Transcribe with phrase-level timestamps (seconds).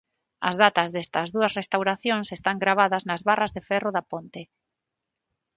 [0.49, 4.41] As datas destas dúas restauracións están gravadas nas barras de ferro da ponte.